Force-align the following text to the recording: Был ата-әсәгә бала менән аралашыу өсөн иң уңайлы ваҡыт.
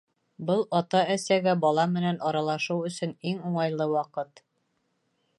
Был 0.45 0.61
ата-әсәгә 0.77 1.53
бала 1.65 1.83
менән 1.91 2.17
аралашыу 2.29 2.81
өсөн 2.91 3.13
иң 3.33 3.43
уңайлы 3.51 3.87
ваҡыт. 3.93 4.43